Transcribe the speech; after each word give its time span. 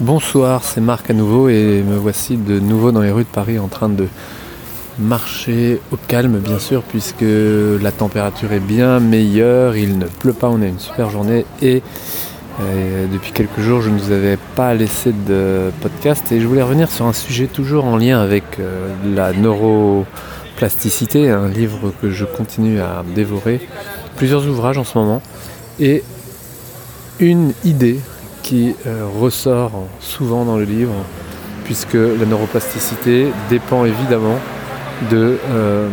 Bonsoir, 0.00 0.64
c'est 0.64 0.80
Marc 0.80 1.10
à 1.10 1.12
nouveau 1.12 1.50
et 1.50 1.82
me 1.82 1.94
voici 1.94 2.38
de 2.38 2.58
nouveau 2.58 2.90
dans 2.90 3.02
les 3.02 3.10
rues 3.10 3.24
de 3.24 3.28
Paris 3.28 3.58
en 3.58 3.68
train 3.68 3.90
de 3.90 4.06
marcher 4.98 5.78
au 5.92 5.98
calme 5.98 6.38
bien 6.38 6.58
sûr 6.58 6.82
puisque 6.82 7.20
la 7.20 7.92
température 7.92 8.50
est 8.54 8.60
bien 8.60 8.98
meilleure, 8.98 9.76
il 9.76 9.98
ne 9.98 10.06
pleut 10.06 10.32
pas, 10.32 10.48
on 10.48 10.62
a 10.62 10.66
une 10.66 10.78
super 10.78 11.10
journée 11.10 11.44
et 11.60 11.82
euh, 12.62 13.06
depuis 13.12 13.32
quelques 13.32 13.60
jours 13.60 13.82
je 13.82 13.90
ne 13.90 13.98
vous 13.98 14.10
avais 14.10 14.38
pas 14.56 14.72
laissé 14.72 15.12
de 15.12 15.70
podcast 15.82 16.32
et 16.32 16.40
je 16.40 16.46
voulais 16.46 16.62
revenir 16.62 16.90
sur 16.90 17.04
un 17.04 17.12
sujet 17.12 17.46
toujours 17.46 17.84
en 17.84 17.98
lien 17.98 18.22
avec 18.22 18.58
euh, 18.58 18.88
la 19.14 19.34
neuroplasticité, 19.34 21.28
un 21.28 21.48
livre 21.48 21.92
que 22.00 22.10
je 22.10 22.24
continue 22.24 22.80
à 22.80 23.04
dévorer, 23.14 23.60
plusieurs 24.16 24.48
ouvrages 24.48 24.78
en 24.78 24.84
ce 24.84 24.96
moment 24.96 25.20
et 25.78 26.02
une 27.18 27.52
idée 27.66 28.00
qui 28.42 28.74
euh, 28.86 29.06
ressort 29.20 29.72
souvent 30.00 30.44
dans 30.44 30.56
le 30.56 30.64
livre, 30.64 30.94
puisque 31.64 31.94
la 31.94 32.26
neuroplasticité 32.26 33.28
dépend 33.48 33.84
évidemment 33.84 34.38
de 35.10 35.38
euh, 35.50 35.88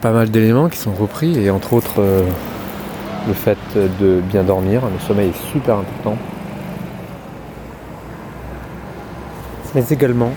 pas 0.00 0.10
mal 0.10 0.30
d'éléments 0.30 0.68
qui 0.68 0.78
sont 0.78 0.92
repris, 0.92 1.38
et 1.38 1.50
entre 1.50 1.72
autres 1.74 2.00
euh, 2.00 2.22
le 3.28 3.34
fait 3.34 3.58
de 3.74 4.20
bien 4.20 4.42
dormir, 4.42 4.82
le 4.92 4.98
sommeil 5.06 5.30
est 5.30 5.52
super 5.52 5.76
important, 5.76 6.16
mais 9.74 9.84
également 9.90 10.32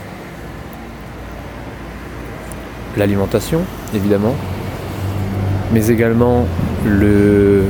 l'alimentation, 2.96 3.62
évidemment, 3.94 4.35
mais 5.73 5.88
également 5.88 6.46
le 6.85 7.63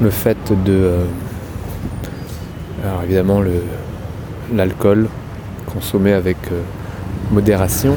le 0.00 0.10
fait 0.10 0.36
de. 0.64 0.72
Euh, 0.72 1.04
alors 2.84 3.02
évidemment, 3.02 3.42
l'alcool 4.54 5.08
consommé 5.72 6.12
avec 6.12 6.36
euh, 6.52 6.60
modération, 7.32 7.96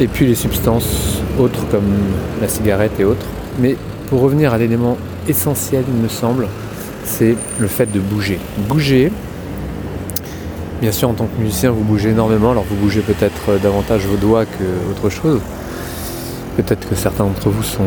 et 0.00 0.06
puis 0.06 0.26
les 0.26 0.34
substances 0.34 1.20
autres 1.38 1.66
comme 1.70 1.92
la 2.40 2.48
cigarette 2.48 2.98
et 2.98 3.04
autres. 3.04 3.26
Mais 3.58 3.76
pour 4.08 4.20
revenir 4.20 4.52
à 4.52 4.58
l'élément 4.58 4.96
essentiel, 5.28 5.84
il 5.86 6.02
me 6.02 6.08
semble, 6.08 6.48
c'est 7.04 7.36
le 7.58 7.66
fait 7.66 7.90
de 7.92 8.00
bouger. 8.00 8.38
Bouger, 8.68 9.12
bien 10.80 10.92
sûr, 10.92 11.10
en 11.10 11.14
tant 11.14 11.26
que 11.26 11.40
musicien, 11.40 11.70
vous 11.70 11.84
bougez 11.84 12.10
énormément, 12.10 12.52
alors 12.52 12.64
vous 12.68 12.76
bougez 12.76 13.00
peut-être 13.00 13.60
davantage 13.62 14.06
vos 14.06 14.16
doigts 14.16 14.46
que 14.46 14.90
autre 14.90 15.10
chose. 15.10 15.40
Peut-être 16.56 16.88
que 16.88 16.94
certains 16.94 17.24
d'entre 17.24 17.50
vous 17.50 17.62
sont 17.62 17.84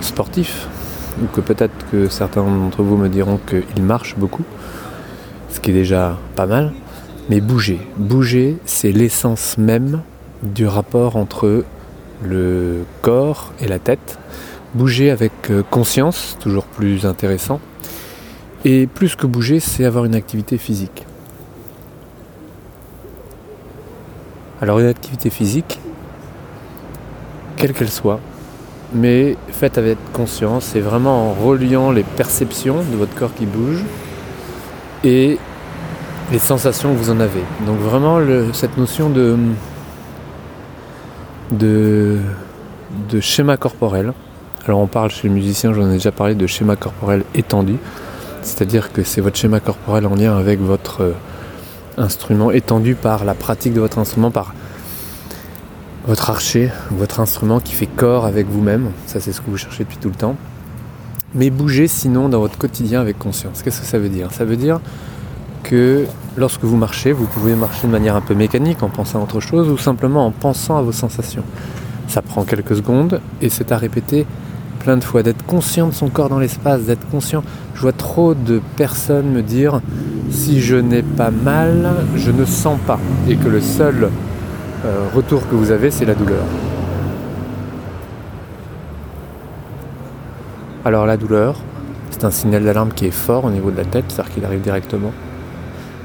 sportifs, 0.00 0.68
ou 1.22 1.26
que 1.26 1.40
peut-être 1.40 1.74
que 1.90 2.08
certains 2.08 2.42
d'entre 2.42 2.82
vous 2.82 2.96
me 2.96 3.08
diront 3.08 3.38
qu'il 3.38 3.82
marche 3.82 4.16
beaucoup, 4.16 4.44
ce 5.50 5.60
qui 5.60 5.70
est 5.70 5.74
déjà 5.74 6.18
pas 6.34 6.46
mal. 6.46 6.72
Mais 7.30 7.40
bouger, 7.40 7.80
bouger, 7.96 8.58
c'est 8.64 8.92
l'essence 8.92 9.56
même 9.56 10.02
du 10.42 10.66
rapport 10.66 11.16
entre 11.16 11.64
le 12.22 12.84
corps 13.02 13.52
et 13.60 13.68
la 13.68 13.78
tête. 13.78 14.18
Bouger 14.74 15.10
avec 15.10 15.32
euh, 15.50 15.62
conscience, 15.62 16.36
toujours 16.40 16.64
plus 16.64 17.06
intéressant. 17.06 17.60
Et 18.64 18.86
plus 18.86 19.14
que 19.14 19.26
bouger, 19.26 19.60
c'est 19.60 19.84
avoir 19.84 20.04
une 20.04 20.14
activité 20.14 20.58
physique. 20.58 21.06
Alors 24.60 24.80
une 24.80 24.86
activité 24.86 25.30
physique, 25.30 25.78
quelle 27.56 27.72
qu'elle 27.72 27.90
soit, 27.90 28.20
mais 28.94 29.36
faites 29.48 29.76
avec 29.76 29.98
conscience 30.12 30.76
et 30.76 30.80
vraiment 30.80 31.30
en 31.30 31.32
reliant 31.32 31.90
les 31.90 32.04
perceptions 32.04 32.76
de 32.76 32.96
votre 32.96 33.14
corps 33.14 33.34
qui 33.34 33.46
bouge 33.46 33.82
et 35.02 35.38
les 36.32 36.38
sensations 36.38 36.92
que 36.92 36.98
vous 36.98 37.10
en 37.10 37.20
avez. 37.20 37.42
Donc 37.66 37.78
vraiment 37.78 38.18
cette 38.52 38.78
notion 38.78 39.10
de, 39.10 39.36
de, 41.50 42.20
schéma 43.20 43.56
corporel. 43.56 44.12
Alors 44.66 44.80
on 44.80 44.86
parle 44.86 45.10
chez 45.10 45.28
le 45.28 45.34
musicien, 45.34 45.72
j'en 45.72 45.90
ai 45.90 45.94
déjà 45.94 46.12
parlé 46.12 46.34
de 46.34 46.46
schéma 46.46 46.76
corporel 46.76 47.24
étendu, 47.34 47.76
c'est-à-dire 48.42 48.92
que 48.92 49.02
c'est 49.02 49.20
votre 49.20 49.36
schéma 49.36 49.60
corporel 49.60 50.06
en 50.06 50.14
lien 50.14 50.36
avec 50.38 50.60
votre 50.60 51.02
euh, 51.02 51.12
instrument 51.98 52.50
étendu 52.50 52.94
par 52.94 53.24
la 53.24 53.34
pratique 53.34 53.74
de 53.74 53.80
votre 53.80 53.98
instrument, 53.98 54.30
par 54.30 54.54
votre 56.06 56.30
archer, 56.30 56.70
votre 56.90 57.20
instrument 57.20 57.60
qui 57.60 57.72
fait 57.74 57.86
corps 57.86 58.26
avec 58.26 58.46
vous-même. 58.48 58.90
Ça, 59.06 59.20
c'est 59.20 59.32
ce 59.32 59.40
que 59.40 59.50
vous 59.50 59.56
cherchez 59.56 59.84
depuis 59.84 59.96
tout 59.96 60.08
le 60.10 60.14
temps. 60.14 60.36
Mais 61.34 61.50
bougez 61.50 61.88
sinon 61.88 62.28
dans 62.28 62.40
votre 62.40 62.58
quotidien 62.58 63.00
avec 63.00 63.18
conscience. 63.18 63.62
Qu'est-ce 63.62 63.80
que 63.80 63.86
ça 63.86 63.98
veut 63.98 64.08
dire? 64.08 64.30
Ça 64.32 64.44
veut 64.44 64.56
dire 64.56 64.80
que 65.62 66.04
lorsque 66.36 66.62
vous 66.62 66.76
marchez, 66.76 67.12
vous 67.12 67.24
pouvez 67.26 67.54
marcher 67.54 67.86
de 67.86 67.92
manière 67.92 68.16
un 68.16 68.20
peu 68.20 68.34
mécanique 68.34 68.82
en 68.82 68.90
pensant 68.90 69.20
à 69.20 69.22
autre 69.22 69.40
chose 69.40 69.68
ou 69.68 69.78
simplement 69.78 70.26
en 70.26 70.30
pensant 70.30 70.76
à 70.76 70.82
vos 70.82 70.92
sensations. 70.92 71.42
Ça 72.06 72.22
prend 72.22 72.44
quelques 72.44 72.76
secondes 72.76 73.20
et 73.40 73.48
c'est 73.48 73.72
à 73.72 73.78
répéter 73.78 74.26
plein 74.80 74.98
de 74.98 75.04
fois, 75.04 75.22
d'être 75.22 75.44
conscient 75.46 75.88
de 75.88 75.94
son 75.94 76.08
corps 76.08 76.28
dans 76.28 76.38
l'espace, 76.38 76.82
d'être 76.82 77.08
conscient. 77.08 77.42
Je 77.74 77.80
vois 77.80 77.92
trop 77.92 78.34
de 78.34 78.60
personnes 78.76 79.30
me 79.30 79.42
dire 79.42 79.80
si 80.30 80.60
je 80.60 80.76
n'ai 80.76 81.02
pas 81.02 81.30
mal, 81.30 81.94
je 82.14 82.30
ne 82.30 82.44
sens 82.44 82.78
pas. 82.86 83.00
Et 83.26 83.36
que 83.36 83.48
le 83.48 83.62
seul 83.62 84.10
euh, 84.84 85.06
retour 85.14 85.48
que 85.48 85.54
vous 85.54 85.70
avez, 85.70 85.90
c'est 85.90 86.04
la 86.04 86.14
douleur. 86.14 86.44
Alors 90.84 91.06
la 91.06 91.16
douleur, 91.16 91.56
c'est 92.10 92.24
un 92.24 92.30
signal 92.30 92.64
d'alarme 92.64 92.92
qui 92.92 93.06
est 93.06 93.10
fort 93.10 93.46
au 93.46 93.50
niveau 93.50 93.70
de 93.70 93.78
la 93.78 93.86
tête, 93.86 94.04
c'est-à-dire 94.08 94.34
qu'il 94.34 94.44
arrive 94.44 94.60
directement. 94.60 95.12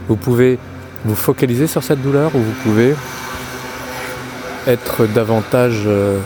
Vous 0.08 0.16
pouvez 0.16 0.58
vous 1.04 1.16
focaliser 1.16 1.68
sur 1.68 1.84
cette 1.84 2.02
douleur 2.02 2.34
ou 2.34 2.40
vous 2.40 2.56
pouvez 2.64 2.96
être 4.68 5.06
davantage 5.08 5.84
euh, 5.86 6.20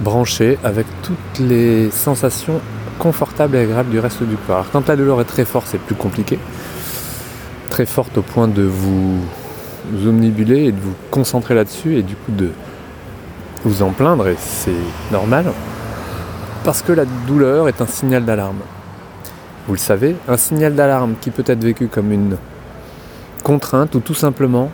branché 0.00 0.58
avec 0.62 0.86
toutes 1.02 1.40
les 1.40 1.90
sensations 1.90 2.60
confortables 2.98 3.56
et 3.56 3.60
agréables 3.60 3.90
du 3.90 3.98
reste 3.98 4.22
du 4.22 4.36
corps. 4.36 4.56
Alors 4.56 4.70
quand 4.70 4.86
la 4.86 4.94
douleur 4.94 5.20
est 5.20 5.24
très 5.24 5.44
forte, 5.44 5.66
c'est 5.68 5.80
plus 5.80 5.96
compliqué. 5.96 6.38
Très 7.70 7.86
forte 7.86 8.16
au 8.18 8.22
point 8.22 8.46
de 8.46 8.62
vous 8.62 9.20
vous 9.92 10.08
omnibuler 10.08 10.64
et 10.64 10.72
de 10.72 10.80
vous 10.80 10.94
concentrer 11.10 11.54
là-dessus 11.54 11.96
et 11.96 12.02
du 12.02 12.14
coup 12.14 12.32
de 12.32 12.50
vous 13.64 13.82
en 13.82 13.90
plaindre, 13.90 14.28
et 14.28 14.36
c'est 14.38 14.70
normal, 15.10 15.46
parce 16.64 16.82
que 16.82 16.92
la 16.92 17.04
douleur 17.26 17.68
est 17.68 17.80
un 17.80 17.86
signal 17.86 18.24
d'alarme. 18.24 18.60
Vous 19.66 19.72
le 19.72 19.78
savez, 19.78 20.14
un 20.28 20.36
signal 20.36 20.74
d'alarme 20.74 21.14
qui 21.20 21.30
peut 21.30 21.44
être 21.46 21.62
vécu 21.62 21.88
comme 21.88 22.12
une 22.12 22.36
contrainte 23.42 23.94
ou 23.94 24.00
tout 24.00 24.14
simplement 24.14 24.70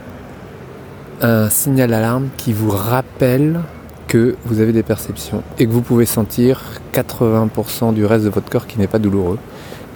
un 1.23 1.49
signal 1.49 1.91
d'alarme 1.91 2.29
qui 2.37 2.53
vous 2.53 2.71
rappelle 2.71 3.61
que 4.09 4.37
vous 4.45 4.61
avez 4.61 4.73
des 4.73 4.83
perceptions 4.83 5.43
et 5.59 5.67
que 5.67 5.71
vous 5.71 5.81
pouvez 5.81 6.05
sentir 6.05 6.61
80% 6.93 7.95
du 7.95 8.05
reste 8.05 8.25
de 8.25 8.31
votre 8.31 8.51
corps 8.51 8.67
qui 8.67 8.79
n'est 8.79 8.87
pas 8.87 8.99
douloureux 8.99 9.39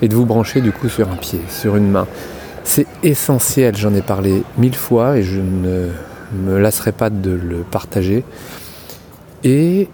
et 0.00 0.08
de 0.08 0.14
vous 0.14 0.24
brancher 0.24 0.60
du 0.60 0.72
coup 0.72 0.88
sur 0.88 1.10
un 1.10 1.16
pied, 1.16 1.40
sur 1.48 1.76
une 1.76 1.90
main, 1.90 2.06
c'est 2.66 2.86
essentiel, 3.04 3.76
j'en 3.76 3.94
ai 3.94 4.02
parlé 4.02 4.42
mille 4.58 4.74
fois 4.74 5.18
et 5.18 5.22
je 5.22 5.40
ne 5.40 5.88
me 6.44 6.58
lasserai 6.58 6.90
pas 6.90 7.10
de 7.10 7.30
le 7.30 7.58
partager. 7.58 8.24
Et 9.44 9.88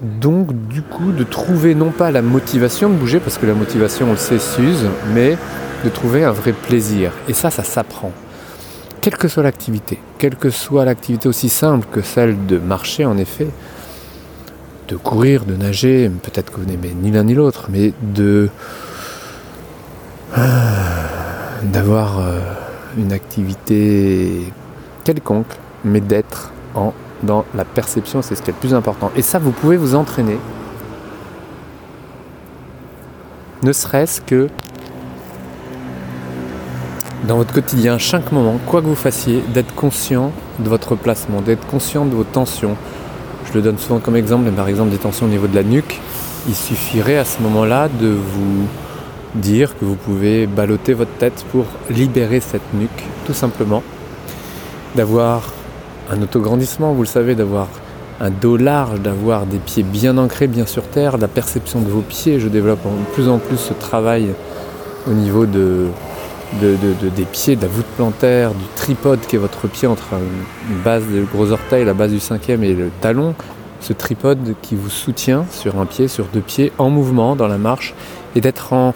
donc 0.00 0.68
du 0.68 0.80
coup 0.80 1.12
de 1.12 1.22
trouver 1.22 1.74
non 1.74 1.90
pas 1.90 2.10
la 2.10 2.22
motivation 2.22 2.88
de 2.88 2.94
bouger, 2.94 3.20
parce 3.20 3.36
que 3.36 3.44
la 3.44 3.52
motivation 3.52 4.06
on 4.08 4.12
le 4.12 4.16
sait 4.16 4.38
s'use, 4.38 4.86
mais 5.14 5.36
de 5.84 5.90
trouver 5.90 6.24
un 6.24 6.32
vrai 6.32 6.52
plaisir. 6.52 7.12
Et 7.28 7.34
ça, 7.34 7.50
ça 7.50 7.62
s'apprend. 7.62 8.12
Quelle 9.02 9.16
que 9.16 9.28
soit 9.28 9.42
l'activité, 9.42 9.98
quelle 10.18 10.36
que 10.36 10.48
soit 10.48 10.86
l'activité 10.86 11.28
aussi 11.28 11.50
simple 11.50 11.86
que 11.92 12.00
celle 12.00 12.46
de 12.46 12.58
marcher 12.58 13.04
en 13.04 13.18
effet, 13.18 13.48
de 14.88 14.96
courir, 14.96 15.44
de 15.44 15.54
nager, 15.54 16.10
peut-être 16.22 16.50
que 16.52 16.58
vous 16.58 16.66
n'aimez 16.66 16.94
ni 17.00 17.10
l'un 17.10 17.24
ni 17.24 17.34
l'autre, 17.34 17.68
mais 17.70 17.92
de 18.00 18.48
d'avoir 21.62 22.18
euh, 22.18 22.40
une 22.96 23.12
activité 23.12 24.52
quelconque, 25.04 25.46
mais 25.84 26.00
d'être 26.00 26.52
en, 26.74 26.92
dans 27.22 27.44
la 27.54 27.64
perception, 27.64 28.22
c'est 28.22 28.34
ce 28.34 28.42
qui 28.42 28.50
est 28.50 28.54
le 28.54 28.58
plus 28.60 28.74
important. 28.74 29.10
Et 29.16 29.22
ça, 29.22 29.38
vous 29.38 29.52
pouvez 29.52 29.76
vous 29.76 29.94
entraîner, 29.94 30.38
ne 33.62 33.72
serait-ce 33.72 34.20
que 34.20 34.48
dans 37.26 37.36
votre 37.36 37.52
quotidien, 37.52 37.98
chaque 37.98 38.30
moment, 38.30 38.58
quoi 38.66 38.80
que 38.80 38.86
vous 38.86 38.94
fassiez, 38.94 39.42
d'être 39.52 39.74
conscient 39.74 40.30
de 40.60 40.68
votre 40.68 40.94
placement, 40.94 41.40
d'être 41.40 41.66
conscient 41.66 42.06
de 42.06 42.14
vos 42.14 42.24
tensions. 42.24 42.76
Je 43.46 43.54
le 43.54 43.62
donne 43.62 43.78
souvent 43.78 43.98
comme 43.98 44.16
exemple, 44.16 44.44
mais 44.44 44.52
par 44.52 44.68
exemple 44.68 44.90
des 44.90 44.98
tensions 44.98 45.26
au 45.26 45.28
niveau 45.28 45.48
de 45.48 45.56
la 45.56 45.64
nuque. 45.64 46.00
Il 46.46 46.54
suffirait 46.54 47.18
à 47.18 47.24
ce 47.24 47.42
moment-là 47.42 47.88
de 47.88 48.08
vous 48.08 48.68
dire 49.34 49.76
que 49.78 49.84
vous 49.84 49.94
pouvez 49.94 50.46
balloter 50.46 50.94
votre 50.94 51.12
tête 51.12 51.44
pour 51.52 51.66
libérer 51.90 52.40
cette 52.40 52.74
nuque, 52.74 53.04
tout 53.26 53.34
simplement. 53.34 53.82
D'avoir 54.94 55.52
un 56.10 56.22
autograndissement, 56.22 56.92
vous 56.92 57.02
le 57.02 57.08
savez, 57.08 57.34
d'avoir 57.34 57.68
un 58.20 58.30
dos 58.30 58.56
large, 58.56 59.00
d'avoir 59.00 59.46
des 59.46 59.58
pieds 59.58 59.82
bien 59.82 60.18
ancrés, 60.18 60.46
bien 60.46 60.66
sur 60.66 60.82
terre, 60.84 61.18
la 61.18 61.28
perception 61.28 61.80
de 61.80 61.88
vos 61.88 62.00
pieds. 62.00 62.40
Je 62.40 62.48
développe 62.48 62.82
de 62.82 63.14
plus 63.14 63.28
en 63.28 63.38
plus 63.38 63.58
ce 63.58 63.74
travail 63.74 64.28
au 65.06 65.12
niveau 65.12 65.46
de, 65.46 65.86
des 66.60 67.24
pieds, 67.30 67.56
de 67.56 67.62
la 67.62 67.68
voûte 67.68 67.86
plantaire, 67.96 68.50
du 68.52 68.64
tripode 68.76 69.20
qui 69.20 69.36
est 69.36 69.38
votre 69.38 69.68
pied 69.68 69.86
entre 69.86 70.14
une 70.70 70.82
base 70.82 71.04
de 71.06 71.22
gros 71.32 71.52
orteil, 71.52 71.84
la 71.84 71.94
base 71.94 72.10
du 72.10 72.20
cinquième 72.20 72.64
et 72.64 72.74
le 72.74 72.90
talon. 73.00 73.34
Ce 73.80 73.92
tripode 73.92 74.54
qui 74.60 74.74
vous 74.74 74.90
soutient 74.90 75.44
sur 75.52 75.78
un 75.78 75.86
pied, 75.86 76.08
sur 76.08 76.24
deux 76.26 76.40
pieds, 76.40 76.72
en 76.78 76.90
mouvement 76.90 77.36
dans 77.36 77.46
la 77.46 77.58
marche, 77.58 77.94
et 78.34 78.40
d'être 78.40 78.72
en, 78.72 78.92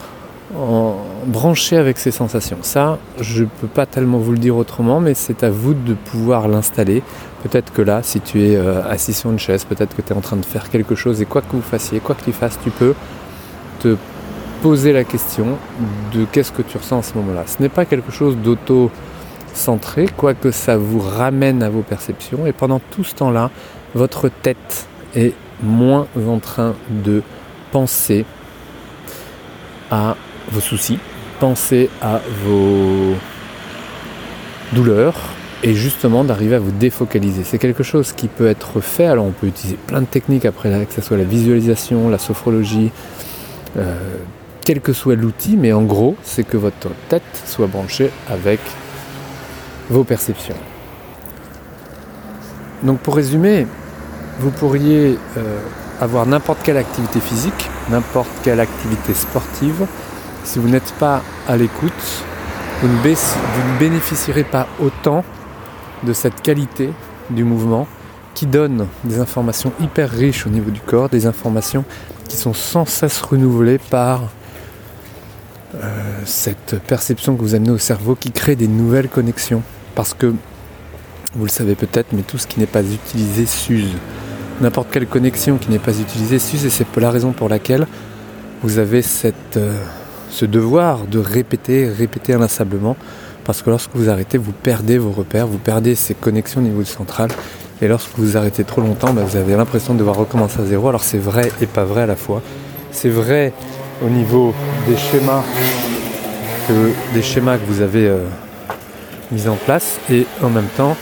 en 0.56 0.96
branché 1.26 1.76
avec 1.76 1.99
ces 1.99 2.10
sensations. 2.10 2.58
Ça, 2.62 2.99
je 3.20 3.44
ne 3.44 3.49
peux 3.60 3.66
pas 3.66 3.87
tellement 3.87 4.19
vous 4.19 4.32
le 4.32 4.38
dire 4.38 4.56
autrement, 4.56 5.00
mais 5.00 5.14
c'est 5.14 5.44
à 5.44 5.50
vous 5.50 5.75
de 5.75 5.94
pouvoir 5.94 6.49
l'installer. 6.49 7.02
Peut-être 7.43 7.72
que 7.72 7.82
là, 7.82 8.02
si 8.02 8.20
tu 8.20 8.43
es 8.43 8.56
euh, 8.56 8.82
assis 8.88 9.12
sur 9.12 9.31
une 9.31 9.38
chaise, 9.38 9.64
peut-être 9.64 9.96
que 9.96 10.02
tu 10.02 10.12
es 10.12 10.16
en 10.16 10.20
train 10.20 10.37
de 10.37 10.44
faire 10.44 10.70
quelque 10.70 10.94
chose, 10.94 11.22
et 11.22 11.25
quoi 11.25 11.40
que 11.40 11.52
vous 11.52 11.62
fassiez, 11.62 12.00
quoi 12.00 12.14
que 12.14 12.25
tu 12.25 12.32
fasses, 12.32 12.58
tu 12.62 12.70
peux 12.70 12.94
te 13.81 13.96
poser 14.62 14.93
la 14.93 15.04
question 15.04 15.46
de 16.12 16.25
qu'est-ce 16.25 16.52
que 16.52 16.62
tu 16.62 16.76
ressens 16.76 16.98
à 16.98 17.02
ce 17.02 17.14
moment-là. 17.14 17.44
Ce 17.46 17.60
n'est 17.60 17.69
pas 17.69 17.84
quelque 17.84 18.12
chose 18.12 18.37
d'auto-centré, 18.37 20.06
quoique 20.16 20.50
ça 20.50 20.76
vous 20.76 21.00
ramène 21.00 21.62
à 21.62 21.70
vos 21.70 21.82
perceptions, 21.82 22.46
et 22.46 22.52
pendant 22.52 22.81
tout 22.90 23.05
ce 23.05 23.14
temps-là, 23.14 23.50
votre 23.94 24.28
tête 24.28 24.87
est 25.16 25.34
moins 25.62 26.06
en 26.28 26.38
train 26.38 26.75
de 26.90 27.22
penser 27.72 28.25
à 29.90 30.16
vos 30.50 30.60
soucis, 30.60 30.98
pensez 31.40 31.90
à 32.00 32.20
vos 32.44 33.14
douleurs 34.72 35.14
et 35.62 35.74
justement 35.74 36.24
d'arriver 36.24 36.56
à 36.56 36.58
vous 36.58 36.72
défocaliser. 36.72 37.44
C'est 37.44 37.58
quelque 37.58 37.82
chose 37.82 38.12
qui 38.12 38.28
peut 38.28 38.48
être 38.48 38.80
fait, 38.80 39.06
alors 39.06 39.26
on 39.26 39.30
peut 39.30 39.46
utiliser 39.46 39.76
plein 39.86 40.00
de 40.00 40.06
techniques 40.06 40.44
après, 40.44 40.70
que 40.86 40.94
ce 40.94 41.00
soit 41.00 41.16
la 41.16 41.24
visualisation, 41.24 42.08
la 42.08 42.18
sophrologie, 42.18 42.90
euh, 43.76 43.96
quel 44.64 44.80
que 44.80 44.92
soit 44.92 45.14
l'outil, 45.14 45.56
mais 45.56 45.72
en 45.72 45.82
gros, 45.82 46.16
c'est 46.22 46.44
que 46.44 46.56
votre 46.56 46.88
tête 47.08 47.22
soit 47.46 47.66
branchée 47.66 48.10
avec 48.28 48.60
vos 49.88 50.04
perceptions. 50.04 50.56
Donc 52.82 52.98
pour 52.98 53.14
résumer, 53.14 53.66
vous 54.40 54.50
pourriez 54.50 55.18
euh, 55.36 55.58
avoir 56.00 56.26
n'importe 56.26 56.60
quelle 56.64 56.76
activité 56.76 57.20
physique, 57.20 57.70
n'importe 57.90 58.30
quelle 58.42 58.60
activité 58.60 59.14
sportive, 59.14 59.86
si 60.44 60.58
vous 60.58 60.68
n'êtes 60.68 60.92
pas 60.94 61.22
à 61.48 61.56
l'écoute, 61.56 61.92
vous, 62.82 62.88
ne 62.88 63.78
bénéficierez 63.78 64.42
pas 64.42 64.66
autant 64.80 65.24
de 66.02 66.12
cette 66.12 66.42
qualité 66.42 66.90
du 67.30 67.44
mouvement 67.44 67.86
qui 68.34 68.46
donne 68.46 68.88
des 69.04 69.20
informations 69.20 69.72
hyper 69.80 70.10
riches 70.10 70.46
au 70.46 70.50
niveau 70.50 70.70
du 70.70 70.80
corps, 70.80 71.08
des 71.08 71.26
informations 71.26 71.84
qui 72.28 72.36
sont 72.36 72.54
sans 72.54 72.84
cesse 72.84 73.20
renouvelées 73.20 73.78
par 73.78 74.22
euh, 75.74 75.88
cette 76.24 76.80
perception 76.80 77.36
que 77.36 77.42
vous 77.42 77.54
amenez 77.54 77.70
au 77.70 77.78
cerveau 77.78 78.16
qui 78.16 78.32
crée 78.32 78.56
des 78.56 78.68
nouvelles 78.68 79.08
connexions. 79.08 79.62
Parce 79.94 80.14
que, 80.14 80.34
vous 81.34 81.44
le 81.44 81.50
savez 81.50 81.76
peut-être, 81.76 82.08
mais 82.12 82.22
tout 82.22 82.38
ce 82.38 82.46
qui 82.46 82.58
n'est 82.58 82.66
pas 82.66 82.82
utilisé 82.82 83.46
s'use. 83.46 83.92
N'importe 84.60 84.88
quelle 84.90 85.06
connexion 85.06 85.56
qui 85.56 85.70
n'est 85.70 85.78
pas 85.78 85.98
utilisée 85.98 86.38
s'use 86.38 86.64
et 86.64 86.70
c'est 86.70 86.86
la 86.96 87.10
raison 87.10 87.32
pour 87.32 87.48
laquelle 87.48 87.86
vous 88.62 88.78
avez 88.78 89.02
cette... 89.02 89.56
Euh, 89.56 89.76
ce 90.32 90.46
devoir 90.46 91.06
de 91.06 91.19
répéter, 91.19 91.88
répéter 91.88 92.32
inlassablement, 92.32 92.96
parce 93.44 93.61
que 93.61 93.70
lorsque 93.70 93.90
vous 93.94 94.08
arrêtez, 94.08 94.38
vous 94.38 94.52
perdez 94.52 94.96
vos 94.96 95.11
repères, 95.11 95.46
vous 95.46 95.58
perdez 95.58 95.94
ces 95.94 96.14
connexions 96.14 96.61
au 96.61 96.64
niveau 96.64 96.84
central, 96.84 97.31
et 97.82 97.88
lorsque 97.88 98.17
vous 98.17 98.37
arrêtez 98.37 98.64
trop 98.64 98.81
longtemps, 98.81 99.12
bah, 99.12 99.23
vous 99.26 99.37
avez 99.37 99.55
l'impression 99.56 99.93
de 99.93 99.99
devoir 99.99 100.17
recommencer 100.17 100.61
à 100.61 100.64
zéro. 100.64 100.88
Alors 100.88 101.02
c'est 101.02 101.19
vrai 101.19 101.52
et 101.61 101.67
pas 101.67 101.84
vrai 101.84 102.02
à 102.02 102.06
la 102.06 102.17
fois. 102.17 102.40
C'est 102.93 103.11
vrai 103.11 103.52
au 104.05 104.08
niveau 104.08 104.55
des 104.88 104.96
schémas 104.96 105.43
que, 106.67 107.64
vous 107.67 107.81
avez 107.82 108.08
euh, 108.08 108.25
mis 109.32 109.49
en 109.49 109.56
place, 109.56 109.99
et 110.11 110.26
en 110.43 110.49
même 110.49 110.69
temps, 110.76 110.96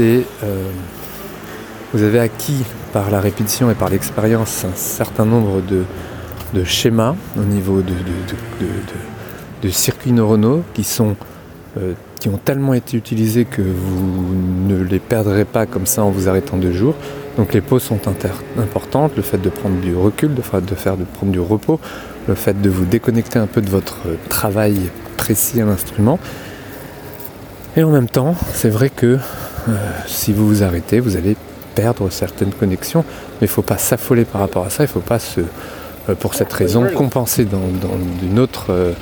euh, 0.00 0.22
vous 1.92 2.02
avez 2.02 2.18
acquis 2.18 2.64
par 2.92 3.10
la 3.10 3.20
répétition 3.20 3.70
et 3.70 3.74
par 3.74 3.88
l'expérience 3.88 4.64
un 4.64 4.74
certain 4.74 5.24
nombre 5.24 5.60
de 5.60 5.84
de 6.54 6.64
schémas 6.64 7.14
au 7.36 7.42
niveau 7.42 7.82
de, 7.82 7.94
de, 9.62 9.68
circuits 9.68 10.12
neuronaux 10.12 10.62
qui 10.74 10.84
sont 10.84 11.16
euh, 11.76 11.92
qui 12.18 12.28
ont 12.28 12.38
tellement 12.42 12.74
été 12.74 12.96
utilisés 12.96 13.44
que 13.44 13.62
vous 13.62 14.34
ne 14.66 14.82
les 14.82 14.98
perdrez 14.98 15.44
pas 15.44 15.66
comme 15.66 15.86
ça 15.86 16.02
en 16.02 16.10
vous 16.10 16.28
arrêtant 16.28 16.56
deux 16.56 16.72
jours. 16.72 16.94
Donc 17.36 17.52
les 17.52 17.60
pauses 17.60 17.84
sont 17.84 18.00
importantes, 18.58 19.12
le 19.16 19.22
fait 19.22 19.38
de 19.38 19.48
prendre 19.48 19.76
du 19.80 19.94
recul, 19.94 20.34
de 20.34 20.42
faire, 20.42 20.60
de 20.60 20.74
faire 20.74 20.96
de 20.96 21.04
prendre 21.04 21.30
du 21.30 21.38
repos, 21.38 21.78
le 22.26 22.34
fait 22.34 22.60
de 22.60 22.68
vous 22.68 22.84
déconnecter 22.84 23.38
un 23.38 23.46
peu 23.46 23.60
de 23.60 23.70
votre 23.70 23.98
travail 24.28 24.90
précis 25.16 25.60
à 25.60 25.64
l'instrument. 25.64 26.18
Et 27.76 27.84
en 27.84 27.90
même 27.90 28.08
temps, 28.08 28.34
c'est 28.54 28.70
vrai 28.70 28.90
que 28.90 29.18
euh, 29.68 29.76
si 30.06 30.32
vous 30.32 30.48
vous 30.48 30.62
arrêtez, 30.64 30.98
vous 30.98 31.16
allez 31.16 31.36
perdre 31.76 32.10
certaines 32.10 32.50
connexions, 32.50 33.04
mais 33.40 33.46
il 33.46 33.50
ne 33.50 33.54
faut 33.54 33.62
pas 33.62 33.78
s'affoler 33.78 34.24
par 34.24 34.40
rapport 34.40 34.66
à 34.66 34.70
ça, 34.70 34.82
il 34.82 34.88
ne 34.88 34.92
faut 34.92 34.98
pas 34.98 35.20
se, 35.20 35.42
pour 36.14 36.34
cette 36.34 36.52
raison, 36.52 36.86
compenser 36.94 37.44
dans, 37.44 38.40
autre, 38.40 38.66
euh, 38.70 38.92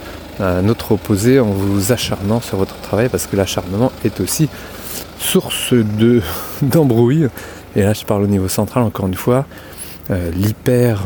un 0.41 0.69
autre 0.69 0.93
opposé 0.93 1.41
en 1.41 1.51
vous 1.51 1.93
acharnant 1.93 2.41
sur 2.41 2.59
votre 2.59 2.77
travail, 2.81 3.09
parce 3.09 3.27
que 3.27 3.37
l'acharnement 3.37 3.93
est 4.05 4.21
aussi 4.21 4.49
source 5.19 5.73
de, 5.73 6.23
d'embrouille. 6.63 7.29
Et 7.75 7.83
là, 7.83 7.93
je 7.93 8.05
parle 8.05 8.23
au 8.23 8.27
niveau 8.27 8.49
central, 8.49 8.85
encore 8.85 9.07
une 9.07 9.15
fois, 9.15 9.45
euh, 10.11 10.31
l'hyper 10.33 11.03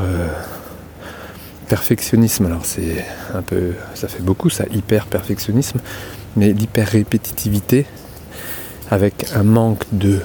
perfectionnisme. 1.69 2.47
Alors, 2.47 2.65
c'est 2.65 3.05
un 3.35 3.43
peu, 3.43 3.73
ça 3.95 4.09
fait 4.09 4.23
beaucoup, 4.23 4.51
ça, 4.51 4.65
hyper 4.73 5.07
perfectionnisme, 5.07 5.81
mais 6.37 6.53
l'hyper 6.53 6.89
répétitivité 6.89 7.87
avec 8.91 9.27
un 9.35 9.45
manque 9.45 9.85
de, 9.93 10.19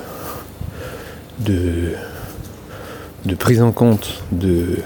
de, 1.39 1.91
de 3.25 3.35
prise 3.35 3.61
en 3.61 3.71
compte 3.71 4.23
de 4.31 4.79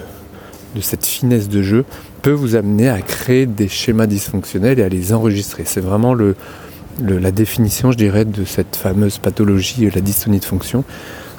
de 0.75 0.81
cette 0.81 1.06
finesse 1.06 1.50
de 1.50 1.62
jeu 1.62 1.86
peut 2.21 2.31
vous 2.31 2.56
amener 2.56 2.89
à 2.89 3.01
créer 3.01 3.45
des 3.45 3.68
schémas 3.68 4.07
dysfonctionnels 4.07 4.80
et 4.80 4.83
à 4.83 4.89
les 4.89 5.13
enregistrer. 5.13 5.63
C'est 5.66 5.81
vraiment 5.81 6.16
la 6.16 7.31
définition, 7.31 7.92
je 7.92 7.98
dirais, 7.98 8.25
de 8.25 8.45
cette 8.45 8.75
fameuse 8.75 9.18
pathologie, 9.18 9.89
la 9.89 10.01
dystonie 10.01 10.39
de 10.39 10.45
fonction. 10.45 10.83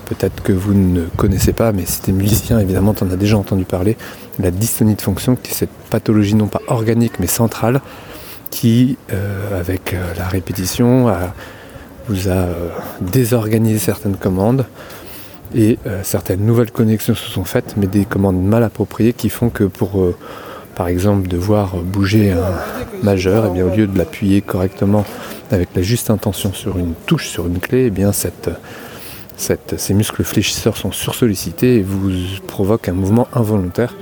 Peut-être 0.07 0.43
que 0.43 0.53
vous 0.53 0.75
ne 0.75 1.05
connaissez 1.17 1.53
pas, 1.53 1.71
mais 1.71 1.87
si 1.87 2.03
tu 2.03 2.13
musicien, 2.13 2.59
évidemment, 2.59 2.95
tu 2.95 3.05
en 3.05 3.11
as 3.11 3.17
déjà 3.17 3.39
entendu 3.39 3.65
parler. 3.65 3.97
La 4.41 4.51
dystonie 4.51 4.97
de 4.97 5.03
fonction, 5.03 5.37
qui 5.37 5.53
est 5.53 5.55
cette 5.55 5.71
pathologie 5.91 6.35
non 6.35 6.49
pas 6.49 6.63
organique, 6.67 7.21
mais 7.21 7.29
centrale, 7.29 7.81
qui, 8.51 8.99
euh, 9.13 9.61
avec 9.61 9.95
euh, 9.95 10.13
la 10.19 10.27
répétition, 10.27 11.13
vous 12.09 12.29
a 12.29 12.33
euh, 12.33 12.69
désorganisé 13.01 13.79
certaines 13.79 14.17
commandes, 14.17 14.67
et 15.55 15.79
euh, 15.87 16.01
certaines 16.03 16.45
nouvelles 16.45 16.71
connexions 16.71 17.15
se 17.15 17.29
sont 17.29 17.45
faites, 17.45 17.75
mais 17.77 17.87
des 17.87 18.05
commandes 18.05 18.43
mal 18.43 18.63
appropriées 18.63 19.13
qui 19.13 19.29
font 19.29 19.51
que 19.51 19.65
pour, 19.65 20.01
euh, 20.01 20.17
par 20.75 20.89
exemple, 20.89 21.29
devoir 21.29 21.77
bouger 21.77 22.33
un 22.33 23.03
majeur, 23.03 23.47
eh 23.49 23.51
bien, 23.51 23.65
au 23.65 23.75
lieu 23.75 23.87
de 23.87 23.99
l'appuyer 23.99 24.41
correctement 24.43 25.05
avec 25.51 25.71
la 25.75 25.83
juste 25.83 26.11
intention 26.11 26.53
sur 26.53 26.79
une 26.79 26.95
touche, 27.07 27.29
sur 27.29 27.47
une 27.47 27.59
clé, 27.59 27.87
eh 27.87 27.91
bien, 27.91 28.13
ces 28.13 29.95
muscles 29.95 30.23
fléchisseurs 30.23 30.77
sont 30.77 30.93
sursollicités 30.93 31.77
et 31.77 31.83
vous 31.83 32.13
provoquent 32.47 32.89
un 32.89 32.93
mouvement 32.93 33.27
involontaire 33.33 33.97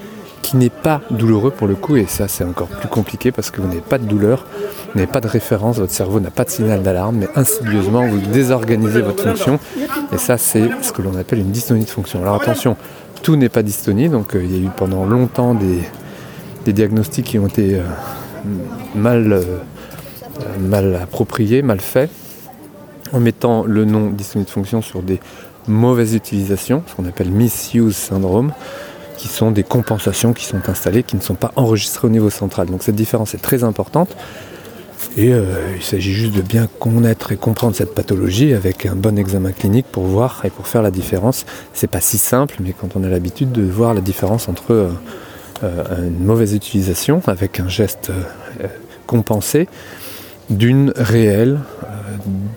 qui 0.48 0.56
n'est 0.56 0.70
pas 0.70 1.02
douloureux 1.10 1.50
pour 1.50 1.66
le 1.66 1.74
coup, 1.74 1.96
et 1.96 2.06
ça 2.06 2.26
c'est 2.26 2.42
encore 2.42 2.68
plus 2.68 2.88
compliqué 2.88 3.32
parce 3.32 3.50
que 3.50 3.60
vous 3.60 3.68
n'avez 3.68 3.82
pas 3.82 3.98
de 3.98 4.06
douleur, 4.06 4.46
vous 4.86 4.98
n'avez 4.98 5.10
pas 5.10 5.20
de 5.20 5.28
référence, 5.28 5.76
votre 5.76 5.92
cerveau 5.92 6.20
n'a 6.20 6.30
pas 6.30 6.44
de 6.44 6.48
signal 6.48 6.82
d'alarme, 6.82 7.18
mais 7.18 7.28
insidieusement 7.36 8.06
vous 8.06 8.18
désorganisez 8.32 9.02
votre 9.02 9.24
fonction, 9.24 9.58
et 10.10 10.16
ça 10.16 10.38
c'est 10.38 10.70
ce 10.80 10.92
que 10.92 11.02
l'on 11.02 11.14
appelle 11.16 11.40
une 11.40 11.50
dystonie 11.50 11.84
de 11.84 11.90
fonction. 11.90 12.22
Alors 12.22 12.40
attention, 12.40 12.78
tout 13.22 13.36
n'est 13.36 13.50
pas 13.50 13.62
dystonie, 13.62 14.08
donc 14.08 14.34
euh, 14.34 14.42
il 14.42 14.56
y 14.56 14.58
a 14.58 14.66
eu 14.66 14.70
pendant 14.74 15.04
longtemps 15.04 15.54
des, 15.54 15.82
diagnostics 16.72 17.26
qui 17.26 17.38
ont 17.38 17.46
été 17.46 17.76
euh, 17.76 17.82
mal, 18.94 19.32
euh, 19.32 19.42
mal 20.60 20.98
appropriés, 21.02 21.60
mal 21.60 21.80
faits, 21.80 22.10
en 23.12 23.20
mettant 23.20 23.64
le 23.64 23.84
nom 23.84 24.08
dystonie 24.08 24.46
de 24.46 24.50
fonction 24.50 24.80
sur 24.80 25.02
des 25.02 25.20
mauvaises 25.66 26.14
utilisations, 26.14 26.82
ce 26.86 26.94
qu'on 26.94 27.06
appelle 27.06 27.30
misuse 27.30 27.96
syndrome 27.96 28.52
qui 29.18 29.28
sont 29.28 29.50
des 29.50 29.64
compensations 29.64 30.32
qui 30.32 30.44
sont 30.44 30.68
installées, 30.68 31.02
qui 31.02 31.16
ne 31.16 31.20
sont 31.20 31.34
pas 31.34 31.52
enregistrées 31.56 32.06
au 32.06 32.10
niveau 32.10 32.30
central. 32.30 32.68
Donc 32.68 32.82
cette 32.82 32.94
différence 32.94 33.34
est 33.34 33.42
très 33.42 33.64
importante. 33.64 34.16
Et 35.16 35.32
euh, 35.32 35.74
il 35.76 35.82
s'agit 35.82 36.12
juste 36.12 36.34
de 36.34 36.42
bien 36.42 36.68
connaître 36.78 37.32
et 37.32 37.36
comprendre 37.36 37.74
cette 37.74 37.94
pathologie 37.94 38.54
avec 38.54 38.86
un 38.86 38.94
bon 38.94 39.18
examen 39.18 39.50
clinique 39.50 39.86
pour 39.90 40.04
voir 40.04 40.42
et 40.44 40.50
pour 40.50 40.68
faire 40.68 40.82
la 40.82 40.92
différence. 40.92 41.44
C'est 41.72 41.90
pas 41.90 42.00
si 42.00 42.18
simple, 42.18 42.56
mais 42.60 42.72
quand 42.72 42.94
on 42.94 43.02
a 43.02 43.08
l'habitude 43.08 43.50
de 43.50 43.62
voir 43.62 43.94
la 43.94 44.00
différence 44.00 44.48
entre 44.48 44.72
euh, 44.72 44.90
euh, 45.64 46.06
une 46.06 46.24
mauvaise 46.24 46.54
utilisation 46.54 47.20
avec 47.26 47.58
un 47.58 47.68
geste 47.68 48.12
compensé 49.06 49.68
d'une 50.50 50.92
réelle 50.96 51.58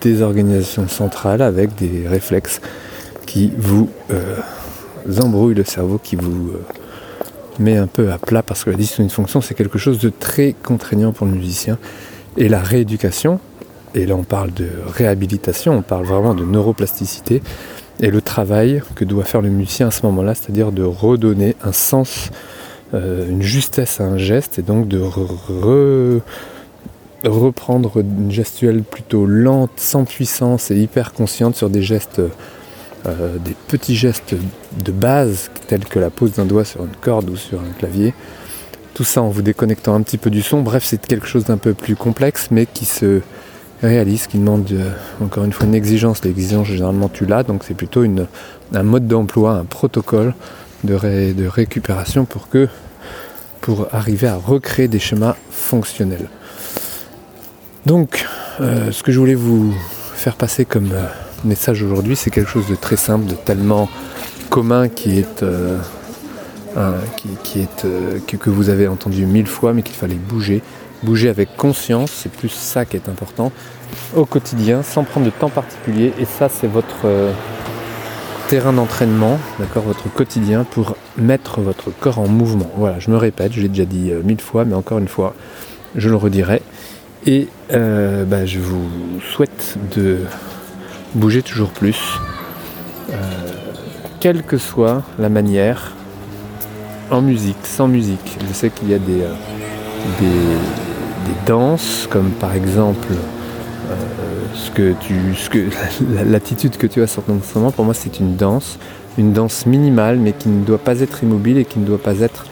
désorganisation 0.02 0.88
centrale 0.88 1.42
avec 1.42 1.76
des 1.76 2.08
réflexes 2.08 2.62
qui 3.26 3.52
vous 3.58 3.90
embrouille 5.20 5.56
le 5.56 5.64
cerveau, 5.64 6.00
qui 6.02 6.16
vous 6.16 6.50
euh, 6.50 6.64
met 7.60 7.78
un 7.78 7.88
peu 7.88 8.12
à 8.12 8.18
plat 8.18 8.44
parce 8.44 8.64
que 8.64 8.70
la 8.70 8.78
dysfonctionnement 8.78 9.08
de 9.08 9.14
fonction 9.14 9.42
c'est 9.42 9.56
quelque 9.56 9.78
chose 9.78 10.00
de 10.00 10.10
très 10.10 10.54
contraignant 10.54 11.12
pour 11.12 11.28
le 11.28 11.34
musicien. 11.34 11.78
Et 12.38 12.48
la 12.48 12.60
rééducation, 12.60 13.40
et 13.94 14.06
là 14.06 14.16
on 14.16 14.24
parle 14.24 14.54
de 14.54 14.68
réhabilitation, 14.88 15.74
on 15.74 15.82
parle 15.82 16.06
vraiment 16.06 16.34
de 16.34 16.46
neuroplasticité, 16.46 17.42
et 18.00 18.10
le 18.10 18.22
travail 18.22 18.82
que 18.96 19.06
doit 19.06 19.26
faire 19.26 19.42
le 19.42 19.50
musicien 19.50 19.88
à 19.88 19.92
ce 19.92 20.06
moment-là, 20.08 20.34
c'est-à-dire 20.34 20.72
de 20.72 20.84
redonner 20.84 21.56
un 21.64 21.72
sens, 21.72 22.32
euh, 22.94 23.30
une 23.30 23.42
justesse 23.42 24.00
à 24.00 24.06
un 24.06 24.18
geste, 24.18 24.60
et 24.60 24.62
donc 24.62 24.88
de 24.88 25.00
reprendre 27.24 28.00
une 28.00 28.32
gestuelle 28.32 28.82
plutôt 28.82 29.26
lente, 29.26 29.72
sans 29.76 30.06
puissance 30.06 30.72
et 30.72 30.78
hyper 30.78 31.14
consciente 31.14 31.56
sur 31.56 31.70
des 31.70 31.84
gestes, 31.84 32.22
euh, 33.08 33.38
des 33.40 33.56
petits 33.68 33.96
gestes 33.96 34.36
de 34.78 34.92
base, 34.92 35.50
tels 35.68 35.86
que 35.86 35.98
la 35.98 36.12
pose 36.12 36.34
d'un 36.34 36.46
doigt 36.46 36.66
sur 36.66 36.82
une 36.82 36.96
corde 37.02 37.30
ou 37.30 37.36
sur 37.36 37.60
un 37.60 37.74
clavier. 37.80 38.14
Tout 38.94 39.04
ça 39.04 39.24
en 39.24 39.30
vous 39.30 39.42
déconnectant 39.42 39.96
un 39.96 40.02
petit 40.02 40.20
peu 40.20 40.30
du 40.30 40.42
son. 40.44 40.62
Bref, 40.62 40.84
c'est 40.86 41.04
quelque 41.04 41.26
chose 41.26 41.46
d'un 41.46 41.58
peu 41.58 41.74
plus 41.74 41.96
complexe, 41.96 42.50
mais 42.52 42.68
qui 42.68 42.86
se 42.86 43.22
réaliste, 43.82 44.30
qui 44.30 44.38
demande 44.38 44.70
euh, 44.72 44.92
encore 45.20 45.46
une 45.46 45.52
fois 45.52 45.66
une 45.66 45.74
exigence. 45.74 46.24
L'exigence, 46.24 46.68
généralement, 46.68 47.10
tu 47.10 47.26
l'as, 47.26 47.42
donc 47.42 47.64
c'est 47.64 47.74
plutôt 47.74 48.04
un 48.74 48.84
mode 48.84 49.08
d'emploi, 49.08 49.54
un 49.54 49.66
protocole 49.66 50.36
de, 50.84 51.48
récupération 51.48 52.26
pour 52.26 52.50
que 52.50 52.68
pour 53.62 53.88
arriver 53.92 54.28
à 54.28 54.36
recréer 54.36 54.88
des 54.88 55.00
schémas 55.00 55.36
fonctionnels. 55.52 56.28
Donc, 57.86 58.28
euh, 58.60 58.92
ce 58.92 59.02
que 59.04 59.12
je 59.12 59.20
voulais 59.20 59.36
vous 59.36 59.74
faire 60.16 60.36
passer 60.36 60.66
comme 60.66 60.92
message 61.46 61.84
aujourd'hui, 61.84 62.16
c'est 62.16 62.30
quelque 62.30 62.50
chose 62.50 62.68
de 62.68 62.76
très 62.76 62.98
simple, 62.98 63.26
de 63.26 63.36
tellement 63.36 63.90
commun 64.50 64.90
qui 64.90 65.20
est, 65.20 65.44
qui, 67.44 67.60
est 67.60 68.38
que, 68.38 68.50
vous 68.50 68.70
avez 68.70 68.88
entendu 68.88 69.26
mille 69.26 69.48
fois, 69.48 69.74
mais 69.74 69.82
qu'il 69.82 69.96
fallait 69.96 70.16
bouger, 70.16 70.62
bouger 71.04 71.30
avec 71.30 71.56
conscience, 71.56 72.12
c'est 72.12 72.32
plus 72.32 72.50
ça 72.50 72.86
qui 72.86 72.98
est 72.98 73.10
important, 73.10 73.52
au 74.16 74.26
quotidien, 74.26 74.84
sans 74.84 75.04
prendre 75.04 75.26
de 75.26 75.32
temps 75.32 75.50
particulier. 75.50 76.14
Et 76.20 76.26
ça, 76.26 76.50
c'est 76.50 76.68
votre 76.68 77.06
euh, 77.06 77.32
terrain 78.50 78.74
d'entraînement, 78.74 79.40
d'accord, 79.60 79.84
votre 79.84 80.12
quotidien 80.12 80.64
pour 80.64 80.96
mettre 81.18 81.62
votre 81.62 81.90
corps 81.92 82.20
en 82.20 82.28
mouvement. 82.28 82.70
Voilà, 82.78 83.00
je 83.00 83.10
me 83.12 83.18
répète, 83.18 83.54
je 83.54 83.62
l'ai 83.62 83.70
déjà 83.70 83.86
dit 83.86 84.12
euh, 84.12 84.22
mille 84.24 84.42
fois, 84.42 84.66
mais 84.66 84.76
encore 84.76 85.00
une 85.00 85.08
fois, 85.08 85.36
je 85.96 86.10
le 86.10 86.16
redirai. 86.16 86.62
Et 87.26 87.48
euh, 87.72 88.26
bah, 88.26 88.46
je 88.46 88.60
vous 88.60 88.90
souhaite 89.32 89.78
de 89.96 90.20
bouger 91.16 91.42
toujours 91.42 91.70
plus, 91.72 92.00
quelle 94.20 94.44
que 94.44 94.58
soit 94.58 95.04
la 95.20 95.30
manière, 95.30 95.94
en 97.10 97.22
musique, 97.22 97.58
sans 97.64 97.88
musique. 97.88 98.38
Je 98.48 98.54
sais 98.54 98.70
qu'il 98.70 98.90
y 98.90 98.94
a 98.94 99.00
des, 99.00 99.24
des 100.20 101.46
danses, 101.46 102.08
comme 102.10 102.32
par 102.32 102.54
exemple 102.54 103.08
euh, 103.12 103.96
ce 104.54 104.72
que 104.72 104.94
tu, 105.00 105.36
ce 105.36 105.50
que, 105.50 105.68
l'attitude 106.30 106.78
que 106.78 106.88
tu 106.88 107.02
as 107.02 107.08
sur 107.08 107.24
ton 107.24 107.38
instrument, 107.38 107.72
pour 107.72 107.86
moi 107.86 107.94
c'est 107.94 108.20
une 108.20 108.36
danse, 108.36 108.78
une 109.18 109.34
danse 109.34 109.66
minimale, 109.66 110.18
mais 110.18 110.34
qui 110.34 110.50
ne 110.50 110.64
doit 110.64 110.78
pas 110.78 111.00
être 111.02 111.24
immobile 111.24 111.58
et 111.58 111.66
qui 111.66 111.80
ne 111.80 111.86
doit 111.86 112.02
pas 112.02 112.20
être, 112.20 112.46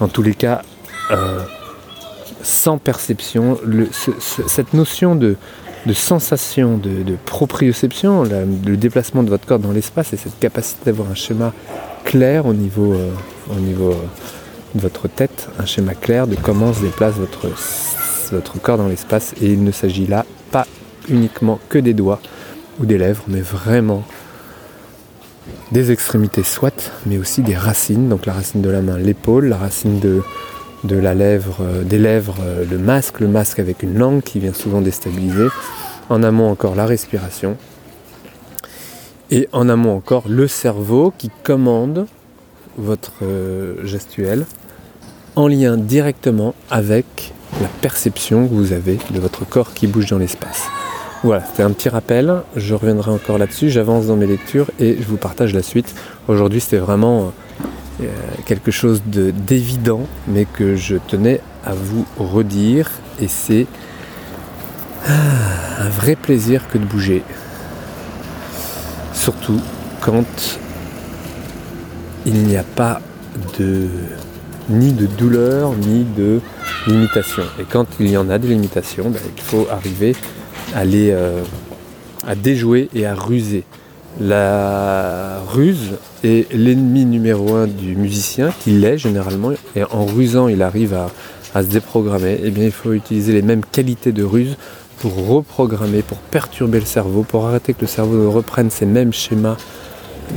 en 0.00 0.08
tous 0.08 0.22
les 0.22 0.34
cas, 0.34 0.62
euh, 1.10 1.40
sans 2.42 2.78
perception. 2.78 3.58
cette 4.08 4.74
notion 4.74 5.14
de, 5.14 5.36
sensation, 5.92 6.78
de, 6.78 7.16
proprioception, 7.24 8.24
le 8.24 8.76
déplacement 8.76 9.22
de 9.22 9.30
votre 9.30 9.46
corps 9.46 9.58
dans 9.58 9.72
l'espace 9.72 10.12
et 10.12 10.16
cette 10.16 10.38
capacité 10.38 10.86
d'avoir 10.86 11.10
un 11.10 11.14
schéma 11.14 11.52
clair 12.04 12.46
au 12.46 12.54
niveau, 12.54 12.94
euh, 12.94 13.10
niveau 13.60 13.94
de 14.74 14.80
votre 14.80 15.08
tête, 15.08 15.48
un 15.58 15.66
schéma 15.66 15.94
clair 15.94 16.26
de 16.26 16.36
comment 16.36 16.72
se 16.72 16.80
déplace 16.80 17.14
votre 17.14 18.60
corps 18.60 18.78
dans 18.78 18.88
l'espace 18.88 19.34
et 19.40 19.46
il 19.46 19.62
ne 19.62 19.70
s'agit 19.70 20.06
là 20.06 20.24
pas 20.50 20.66
uniquement 21.08 21.58
que 21.68 21.78
des 21.78 21.94
doigts 21.94 22.20
ou 22.80 22.86
des 22.86 22.98
lèvres, 22.98 23.24
mais 23.28 23.40
vraiment 23.40 24.04
des 25.72 25.90
extrémités 25.90 26.42
soit, 26.42 26.92
mais 27.06 27.18
aussi 27.18 27.42
des 27.42 27.56
racines, 27.56 28.08
donc 28.08 28.26
la 28.26 28.34
racine 28.34 28.62
de 28.62 28.70
la 28.70 28.82
main, 28.82 28.98
l'épaule, 28.98 29.46
la 29.46 29.56
racine 29.56 30.00
de, 30.00 30.22
de 30.84 30.96
la 30.96 31.14
lèvre, 31.14 31.58
euh, 31.60 31.82
des 31.84 31.98
lèvres, 31.98 32.36
euh, 32.42 32.64
le 32.68 32.78
masque, 32.78 33.20
le 33.20 33.28
masque 33.28 33.58
avec 33.58 33.82
une 33.82 33.98
langue 33.98 34.22
qui 34.22 34.40
vient 34.40 34.52
souvent 34.52 34.80
déstabiliser, 34.80 35.48
en 36.08 36.22
amont 36.22 36.50
encore 36.50 36.74
la 36.74 36.86
respiration, 36.86 37.56
et 39.30 39.48
en 39.52 39.68
amont 39.68 39.94
encore 39.96 40.24
le 40.28 40.46
cerveau 40.48 41.12
qui 41.16 41.30
commande 41.42 42.06
votre 42.76 43.12
euh, 43.22 43.84
gestuelle 43.84 44.44
en 45.36 45.48
lien 45.48 45.76
directement 45.76 46.54
avec 46.70 47.32
la 47.60 47.68
perception 47.80 48.46
que 48.46 48.52
vous 48.52 48.72
avez 48.72 48.98
de 49.10 49.20
votre 49.20 49.46
corps 49.46 49.72
qui 49.72 49.86
bouge 49.86 50.06
dans 50.06 50.18
l'espace. 50.18 50.64
Voilà, 51.22 51.44
c'était 51.44 51.62
un 51.62 51.70
petit 51.70 51.88
rappel, 51.88 52.42
je 52.56 52.74
reviendrai 52.74 53.10
encore 53.10 53.38
là-dessus, 53.38 53.70
j'avance 53.70 54.06
dans 54.06 54.16
mes 54.16 54.26
lectures 54.26 54.70
et 54.80 54.96
je 55.00 55.06
vous 55.06 55.16
partage 55.16 55.54
la 55.54 55.62
suite. 55.62 55.94
Aujourd'hui 56.28 56.60
c'était 56.60 56.78
vraiment 56.78 57.32
euh, 58.02 58.42
quelque 58.44 58.70
chose 58.70 59.02
d'évident 59.06 60.06
mais 60.28 60.44
que 60.44 60.76
je 60.76 60.96
tenais 60.96 61.40
à 61.64 61.74
vous 61.74 62.06
redire 62.18 62.90
et 63.20 63.28
c'est 63.28 63.66
ah, 65.06 65.12
un 65.80 65.88
vrai 65.88 66.16
plaisir 66.16 66.68
que 66.68 66.78
de 66.78 66.84
bouger. 66.84 67.22
Surtout 69.12 69.60
quand 70.00 70.58
il 72.26 72.34
n'y 72.44 72.56
a 72.56 72.64
pas 72.64 73.00
de 73.58 73.88
ni 74.68 74.92
de 74.92 75.06
douleur, 75.06 75.74
ni 75.74 76.04
de 76.04 76.40
limitation. 76.86 77.42
Et 77.60 77.64
quand 77.64 77.86
il 78.00 78.08
y 78.08 78.16
en 78.16 78.30
a 78.30 78.38
des 78.38 78.48
limitations, 78.48 79.10
ben, 79.10 79.20
il 79.36 79.42
faut 79.42 79.66
arriver 79.70 80.14
à 80.74 80.84
les 80.84 81.10
euh, 81.10 81.42
à 82.26 82.34
déjouer 82.34 82.88
et 82.94 83.06
à 83.06 83.14
ruser. 83.14 83.64
La 84.20 85.40
ruse 85.48 85.98
est 86.22 86.52
l'ennemi 86.52 87.04
numéro 87.04 87.54
un 87.54 87.66
du 87.66 87.96
musicien, 87.96 88.52
qui 88.60 88.72
l'est 88.72 88.98
généralement, 88.98 89.52
et 89.74 89.84
en 89.84 90.04
rusant 90.04 90.48
il 90.48 90.62
arrive 90.62 90.94
à, 90.94 91.62
se 91.62 91.68
déprogrammer. 91.68 92.38
Eh 92.42 92.48
il 92.48 92.70
faut 92.70 92.92
utiliser 92.92 93.32
les 93.32 93.42
mêmes 93.42 93.64
qualités 93.64 94.12
de 94.12 94.22
ruse 94.22 94.56
pour 94.98 95.26
reprogrammer, 95.26 96.02
pour 96.02 96.18
perturber 96.18 96.78
le 96.78 96.86
cerveau, 96.86 97.22
pour 97.22 97.46
arrêter 97.46 97.74
que 97.74 97.80
le 97.82 97.86
cerveau 97.86 98.30
reprenne 98.30 98.70
ces 98.70 98.86
mêmes 98.86 99.12
schémas 99.12 99.56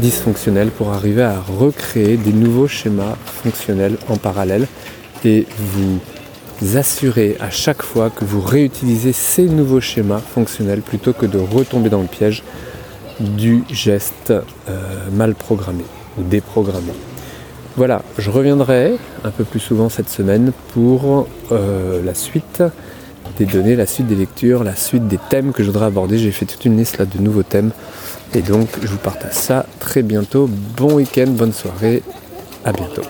dysfonctionnels 0.02 0.70
pour 0.70 0.92
arriver 0.92 1.24
à 1.24 1.40
recréer 1.40 2.18
des 2.18 2.34
nouveaux 2.34 2.68
schémas 2.68 3.16
fonctionnels 3.26 3.98
en 4.10 4.18
parallèle 4.18 4.68
et 5.24 5.46
vous 5.58 6.00
assurer 6.78 7.38
à 7.40 7.50
chaque 7.50 7.82
fois 7.82 8.10
que 8.10 8.26
vous 8.26 8.42
réutilisez 8.42 9.14
ces 9.14 9.44
nouveaux 9.44 9.82
schémas 9.82 10.20
fonctionnels 10.20 10.82
plutôt 10.82 11.14
que 11.14 11.26
de 11.26 11.38
retomber 11.38 11.90
dans 11.90 12.02
le 12.02 12.08
piège 12.08 12.44
du 13.20 13.64
geste 13.70 14.32
euh, 14.32 15.10
mal 15.12 15.36
programmé 15.36 15.84
ou 16.18 16.24
déprogrammé. 16.24 16.92
Voilà, 17.78 18.04
je 18.18 18.30
reviendrai 18.30 18.96
un 19.24 19.32
peu 19.32 19.44
plus 19.44 19.60
souvent 19.60 19.90
cette 19.90 20.10
semaine 20.10 20.54
pour 20.74 21.28
euh, 21.52 22.02
la 22.04 22.14
suite 22.14 22.64
des 23.38 23.46
données, 23.46 23.76
la 23.76 23.86
suite 23.86 24.08
des 24.08 24.16
lectures, 24.16 24.64
la 24.64 24.76
suite 24.76 25.08
des 25.08 25.20
thèmes 25.30 25.52
que 25.52 25.62
je 25.62 25.68
voudrais 25.68 25.88
aborder. 25.88 26.18
J'ai 26.18 26.32
fait 26.32 26.46
toute 26.46 26.64
une 26.64 26.78
liste 26.78 27.02
de 27.02 27.22
nouveaux 27.22 27.44
thèmes 27.44 27.72
et 28.34 28.42
donc 28.42 28.70
je 28.82 28.88
vous 28.88 28.98
partage 28.98 29.34
ça 29.34 29.66
très 29.80 30.04
bientôt. 30.04 30.50
Bon 30.78 30.94
week-end, 30.94 31.28
bonne 31.28 31.54
soirée, 31.54 32.02
à 32.64 32.72
bientôt. 32.72 33.04